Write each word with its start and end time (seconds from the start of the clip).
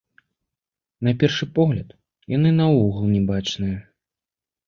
На 1.07 1.11
першы 1.23 1.45
погляд, 1.57 1.89
яны 2.37 2.49
наогул 2.61 3.03
не 3.15 3.19
бачныя. 3.31 3.77